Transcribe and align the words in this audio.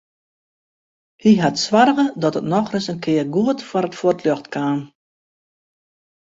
Hy 1.21 1.31
hat 1.43 1.57
soarge 1.65 2.05
dat 2.23 2.37
it 2.39 2.49
nochris 2.51 2.89
in 2.93 3.01
kear 3.05 3.27
goed 3.35 3.59
foar 3.69 3.87
it 3.89 3.97
fuotljocht 3.99 4.47
kaam. 4.55 4.79